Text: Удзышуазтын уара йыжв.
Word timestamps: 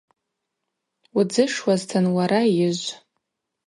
Удзышуазтын 1.17 2.05
уара 2.15 2.41
йыжв. 2.57 2.81